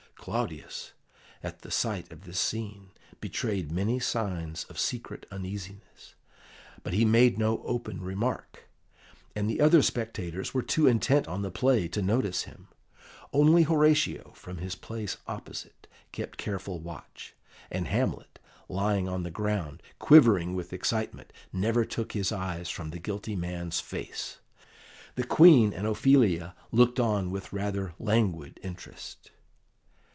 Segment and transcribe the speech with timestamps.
[0.23, 0.91] Claudius
[1.41, 6.13] at the sight of this scene betrayed many signs of secret uneasiness,
[6.83, 8.69] but he made no open remark,
[9.35, 12.67] and the other spectators were too intent on the play to notice him.
[13.33, 17.33] Only Horatio, from his place opposite, kept careful watch,
[17.71, 18.37] and Hamlet,
[18.69, 23.79] lying on the ground, quivering with excitement, never took his eyes from the guilty man's
[23.79, 24.37] face.
[25.15, 29.31] The Queen and Ophelia looked on with rather languid interest.